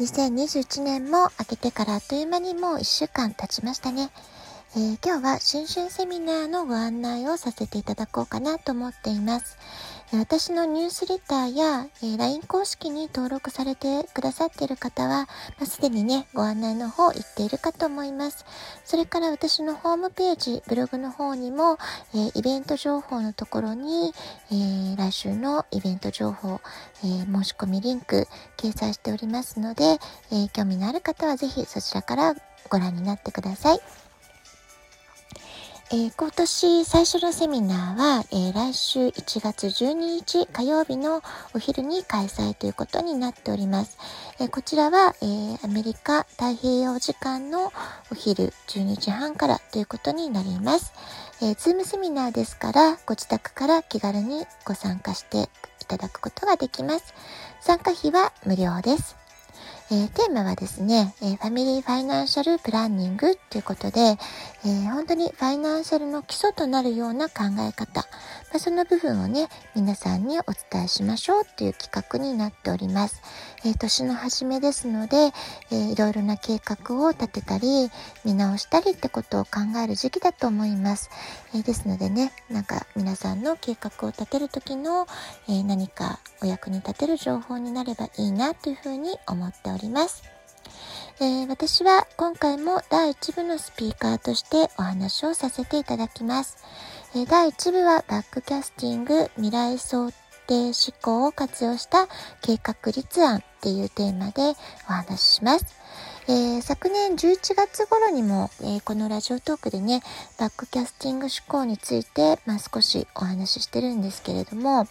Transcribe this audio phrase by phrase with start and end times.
[0.00, 4.10] 2021年も明けてからあっという間にもう1週間経ちましたね。
[4.74, 9.58] えー、今日は新春セミナーのご案内をさせていただこうかなと思っています。
[10.14, 15.26] 私のニュースレターや、え、LINE 公式に登録されてくださっている方は、
[15.58, 18.44] まあ、すでにね、ご案内の方行っているかと思います。
[18.84, 21.78] それから私のホームページ、ブログの方にも、
[22.14, 24.12] え、イベント情報のところに、
[24.50, 26.60] え、来週のイベント情報、
[27.04, 29.98] え申し込みリンク掲載しておりますので、
[30.30, 32.34] え興味のある方はぜひそちらから
[32.68, 33.80] ご覧になってください。
[35.94, 41.22] えー、今年最初のセミナーは、えー、来週1月12日火曜日の
[41.54, 43.98] お昼に開催ということになっております。
[44.40, 47.74] えー、こちらは、えアメリカ太平洋時間の
[48.10, 50.94] お昼12時半からということになります。
[51.42, 55.50] えー、ズームセミナーですから、ご自宅から気軽にご参加して
[55.82, 57.12] いただくことができます。
[57.60, 59.21] 参加費は無料です。
[59.90, 68.06] えー、テーマはですね、えー、ファミリーファイナンシャルプランニングということで、えー、本当にファイナンシャルの基礎となるような考え方、ま
[68.56, 73.22] あ、その部分をね、皆さんにお伝えしましょうっていう企画になっております。
[73.64, 75.32] え年の初めですので、
[75.70, 77.90] えいろいろな計画を立てたり、
[78.24, 79.50] 見直したりってことを考
[79.82, 81.10] える時期だと思います。
[81.54, 85.06] えですのでね、なんか皆さんの計画を立てる時の、
[85.48, 89.81] え何かお役に立てる情報になればいいなというふうに思っております。
[91.20, 96.56] えー、私は今回も第1部のスピーカーとしてお話をさせていただきます。
[97.14, 100.10] えー、第1部はバックキャスティング未来想
[100.46, 102.08] 定思考を活用した
[102.40, 104.54] 計画立案っていうテーマで
[104.88, 105.82] お話しします。
[106.28, 110.02] えー、昨年11月頃にも、えー、このラジオトークでね、
[110.38, 114.86] バックキャスティング思考について、まあ、少しお話ししてるんですけれども、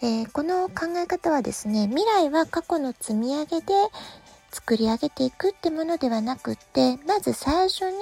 [0.00, 3.74] えー、この考え方はですね、未来は過去の積み上げで
[4.52, 7.96] 作り上げていくってものではなくって、まず最初に、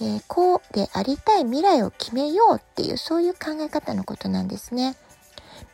[0.00, 4.96] えこうでありたい未来を決めようっていう、そういう考え方のことなんですね。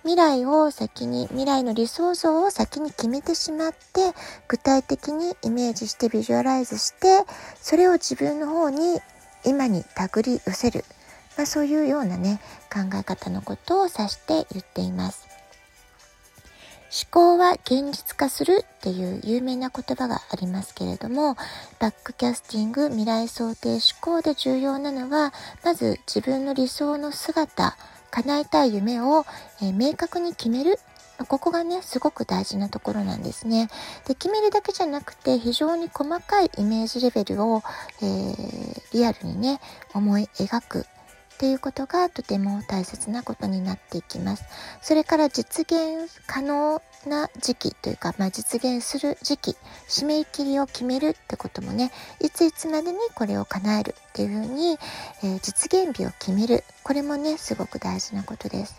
[0.03, 4.15] 未来を先に、未来の理想像を先に決めてしまって、
[4.49, 7.25] 具体的にイメージしてビジュアライズして、
[7.61, 9.01] それを自分の方に
[9.45, 10.85] 今に手繰り寄せる。
[11.37, 12.41] まあ、そういうようなね、
[12.73, 15.29] 考え方のことを指して言っています。
[16.91, 21.37] 思考は現実化するっていう有名な言葉がありますけれども、
[21.79, 25.33] バックキャスティング未来想定思考で重要なのは、
[25.65, 27.77] まず自分の理想の姿、
[28.11, 29.25] 叶えたい夢を、
[29.63, 30.81] え、明確に決める。
[31.29, 33.69] ここがね、すごく大事なところなんですね。
[34.09, 37.63] で、決めるだけじゃなくて、非常に細かいイメージレベルを、
[38.03, 39.61] えー、リアルにね、
[39.95, 40.87] 思い描く。
[41.41, 44.45] っていうことがとても大切なことになっていきます。
[44.83, 49.57] それから実現可能な時期というか、まあ、実現する時期、
[49.89, 54.79] 締め切りを決めるってこともね、いついつまでにこれを叶えるっていうふうに、
[55.23, 56.63] えー、実現日を決める。
[56.85, 58.79] これもね、すごく大事なことです。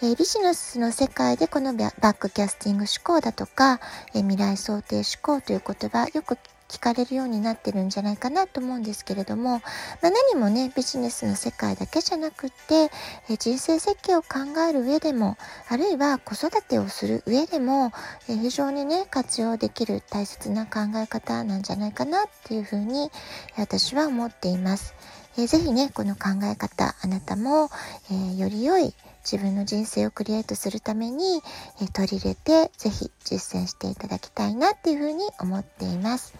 [0.00, 3.80] えー、ビジネスの世界でこのバックキャスティング思考だとか、
[4.14, 6.38] えー、未来想定思考という言葉よく聞
[6.74, 9.58] 聞かれるようになってるんじゃないかなと思うんですけれども、
[10.02, 12.90] まあ、何もねビジネスの世界だけじゃなくって
[13.30, 15.36] え人生設計を考える上でも
[15.68, 17.92] あるいは子育てをする上でも
[18.28, 23.08] え非常にね活用できる大切な考え方なんじゃないかなっていうふうに
[23.56, 24.94] 私は思っています。
[25.36, 27.68] えー、ぜひねこの考え方あなたも、
[28.10, 31.40] えー、より良い自分の人生をクリエイトするために、
[31.82, 36.34] え取り入れてぜひ実践していただきたいなっていうふうに思っています。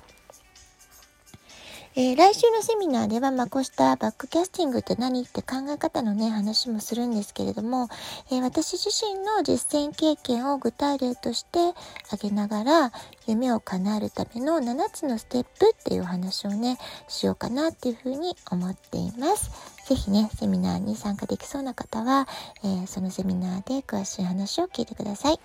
[1.96, 7.88] えー、来週のセミナーでは、まあ、こうしたバックキャスティングって何って考え方のね、話もするんですけれども、
[8.32, 11.60] えー、私自身の実践経験を具体例として
[12.08, 12.92] 挙げながら、
[13.28, 19.52] 夢を叶えるための7つのステップっていうお話をね、しようかなっていうふうに思っています。
[19.88, 22.26] ぜひね、セミナーに参加できそうな方は、
[22.64, 25.38] えー、そのセミナーで詳しい話を聞いてください。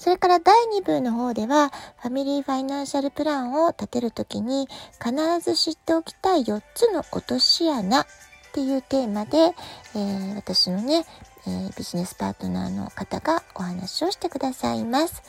[0.00, 1.68] それから第2部の方では、
[1.98, 4.66] ファミリーファイナンシャルプランを立てるときに、
[4.98, 8.06] 必ず知っておきたい4つの落とし穴
[8.50, 11.06] っていうテーマで、えー、私のね、
[11.46, 15.22] えー、ビジネスパートナーの方がお話をしてくださいます。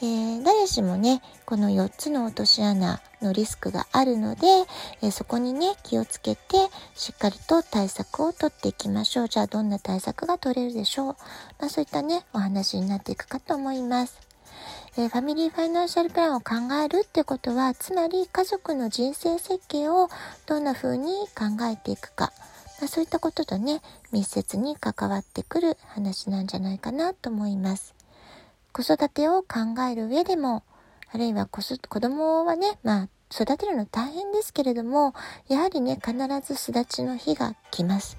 [0.00, 4.46] えー、誰しもね、この4つの落とし穴のリスクがあるので、
[5.02, 6.56] えー、そこにね、気をつけて、
[6.94, 9.28] しっかりと対策をとっていきましょう。
[9.28, 11.16] じゃあ、どんな対策が取れるでしょう。
[11.60, 14.18] まあ、そういったね、お話になっていくかと思います。
[14.96, 16.54] えー、ファミリーファイナンシャルプランを考
[16.84, 20.08] えるってことは、つまり家族の人生設計を
[20.46, 22.32] どんな風に考えていくか。
[22.82, 23.80] まあ、そういったこととね、
[24.10, 27.94] 密接に関わってくる話なんじゃないかなと思います。
[28.72, 30.64] 子育てを考える上でも、
[31.12, 35.14] あるいは子子供はね、まあ、育てるの大変ですけれども、
[35.46, 38.16] やはりね、必ず巣立ちの日が来ます。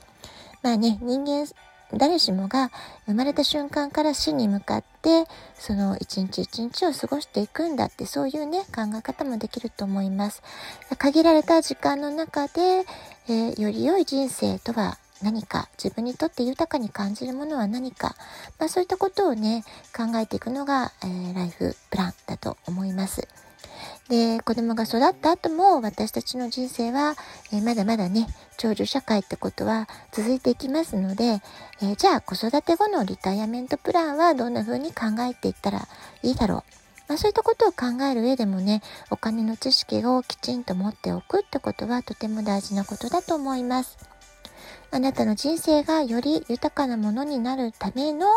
[0.62, 1.46] まあね、人間
[1.94, 2.72] 誰しもが
[3.06, 10.42] 生まれた瞬間から死に向かってその一日一日を過ごしていくんだってそういうね考え方もできると思います
[10.98, 12.86] 限られた時間の中で、
[13.28, 18.16] えー、より良い人生とは何か自分にとって豊かに感じるものは何か、
[18.60, 19.64] まあ、そういったことをね
[19.96, 23.28] 考えていくのが、えー、ライフプランだと思います。
[24.10, 27.16] で子供が育った後も私たちの人生は、
[27.54, 28.28] えー、まだまだね
[28.58, 35.88] 長寿社会ってことは続いていきますので、えー、じゃあ子育て後のリタイアメントプランはどんな風に考えていったら
[36.22, 43.98] いいだろうまあ、そういったことを考える上でもねお金の知識をきちんと持っておくってことはとても大事なことだと思います。
[44.92, 48.28] あなたの人生がより豊かなものになるための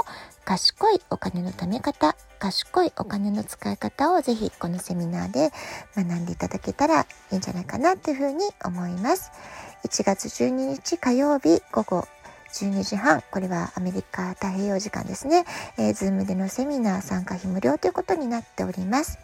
[0.44, 5.50] 賢いお金の貯め方、賢いお金の使い方をぜひこのセミナーで
[5.96, 9.32] 学んでいただけたらいいんじゃないかなというふうに思います。
[9.84, 12.08] 1月12日火曜日午後
[12.52, 15.44] 12時半、これはアメリカ太平洋時間ですね。
[15.78, 19.18] えー、ズームでのセミナー参加費無料ということになっております。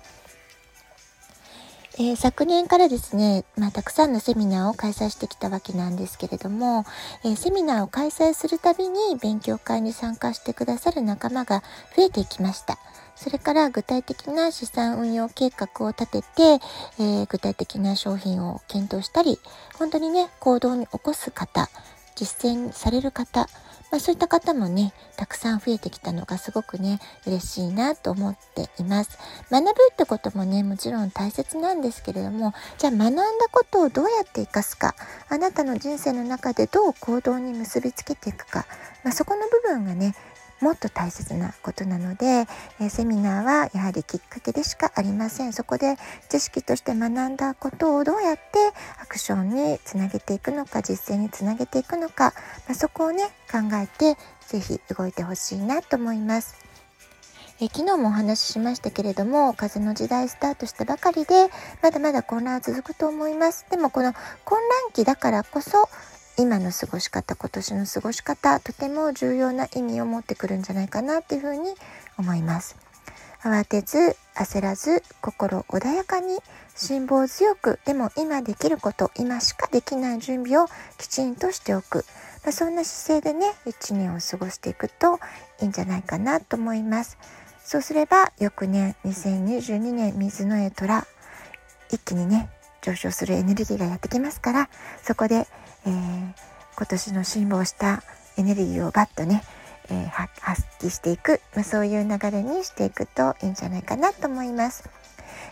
[1.99, 6.85] えー、昨年からですね、まあ、たくさんのセミナーを開催してきたわけなんですけれども、
[7.23, 11.63] えー、セミナーを開催するたびに勉強会に参加してくださる仲間が
[11.95, 12.79] 増えていきました。
[13.17, 16.65] それから具体的な資産運用計画を立てて、
[16.99, 19.39] えー、具体的な商品を検討したり、
[19.79, 21.69] 本当にね、行動に起こす方、
[22.15, 23.49] 実践される方、
[23.93, 29.19] まあ、そういった方もね、たくさん増えてきたのがすごくね、嬉しいなと思っています。
[29.51, 33.23] 学ぶってこともね、もちろん大切なんですけれども、じゃあ学んだ
[33.53, 34.95] ことをどうやって活かすか、
[35.29, 38.65] あなたの人生の中でどう行動に結びつけていくか、
[39.05, 40.15] まあ、そこの部分がね、
[40.63, 42.47] もっと大切なことなので、
[42.81, 45.53] えセミナーはやはりきっかけでしかありません。
[45.53, 45.97] そこで
[46.29, 48.43] 知識として学んだことをどうやって
[49.03, 52.33] アクションにつなげていくのか、実践につなげていくのか、
[52.69, 54.17] まあ、そこをね、考えて
[54.47, 56.63] 是非動いてほしいなと思います。
[57.61, 61.49] え昨日もお話ししましたけれども風の時代スタートしたばかりで
[61.81, 64.13] まだまだ混乱は続くと思いますでもこの
[64.45, 65.89] 混乱期だからこそ
[66.39, 71.75] 今の過ごし方今年の過ごし方とても重要な意味を持ってくるんじゃないかなっていうふうに
[72.19, 72.77] 思います。
[73.43, 76.39] 慌てず焦らず心穏やかに
[76.77, 82.05] 辛抱強くでも今できること今しかできない準備をきちんとしておく、
[82.45, 85.19] まあ、そんな姿勢でね1年を過ごしていくと
[85.61, 87.19] いいんじゃないかなと思います。
[87.65, 91.07] そうすれば翌年2022年水の絵虎
[91.91, 92.49] 一気にね
[92.81, 94.69] 上昇するエネルギーがやってきますから
[95.03, 95.47] そこで
[95.87, 96.33] えー、
[96.77, 98.03] 今年の辛抱した
[98.37, 99.43] エネルギーをバッとね、
[99.91, 104.89] えー、発揮していく、まあ、そういう流れにしていくといいんじゃないかなと思います。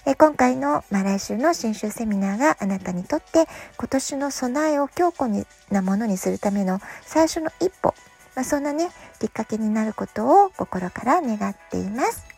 [0.07, 5.31] えー、今回の、まあ、来週の新州セミナーがあなたにとって今年の備えを強固
[5.71, 7.95] なものにするための最初の一歩、
[8.35, 8.91] まあ、そんなね
[9.21, 12.30] きっかけになることを心から願っています。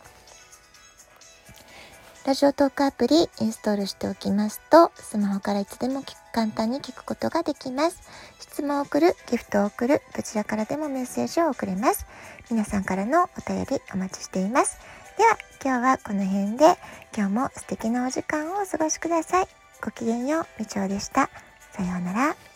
[2.25, 7.99] ラジオトークアプリインストールしておきますと、スマホからいつでも簡単に聞くことができます。
[8.39, 12.05] 質問を送る、ギフトを送る、どちらからでもメッセージを送れます。
[12.49, 14.77] 皆さんからのお便りお待ちしています。
[15.17, 16.77] では、今日はこの辺で、
[17.13, 19.47] 今日も素敵なお時間をお過ごしください。
[19.83, 21.29] ごきげんよう、みちょうでした。
[21.73, 22.52] さようなら。